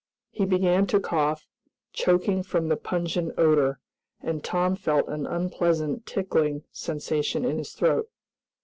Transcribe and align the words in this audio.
He 0.31 0.45
began 0.45 0.87
to 0.87 0.99
cough, 0.99 1.45
choking 1.93 2.41
from 2.41 2.69
the 2.69 2.75
pungent 2.75 3.35
odor, 3.37 3.79
and 4.19 4.43
Tom 4.43 4.75
felt 4.75 5.07
an 5.09 5.27
unpleasant 5.27 6.07
tickling 6.07 6.63
sensation 6.71 7.45
in 7.45 7.59
his 7.59 7.73
throat. 7.73 8.09